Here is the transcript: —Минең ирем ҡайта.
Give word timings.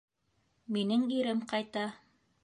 —Минең 0.77 1.03
ирем 1.17 1.43
ҡайта. 1.51 1.85